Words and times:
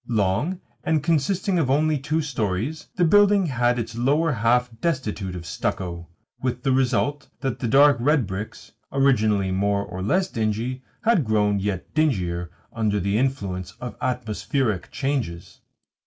Long, 0.09 0.59
and 0.83 1.03
consisting 1.03 1.59
only 1.59 1.95
of 1.97 2.01
two 2.01 2.21
storeys, 2.23 2.87
the 2.95 3.05
building 3.05 3.45
had 3.45 3.77
its 3.77 3.95
lower 3.95 4.31
half 4.31 4.71
destitute 4.81 5.35
of 5.35 5.45
stucco; 5.45 6.07
with 6.41 6.63
the 6.63 6.71
result 6.71 7.29
that 7.41 7.59
the 7.59 7.67
dark 7.67 7.97
red 7.99 8.25
bricks, 8.25 8.71
originally 8.91 9.51
more 9.51 9.85
or 9.85 10.01
less 10.01 10.27
dingy, 10.27 10.81
had 11.03 11.23
grown 11.23 11.59
yet 11.59 11.93
dingier 11.93 12.49
under 12.73 12.99
the 12.99 13.15
influence 13.19 13.73
of 13.79 13.95
atmospheric 14.01 14.89
changes. 14.89 15.59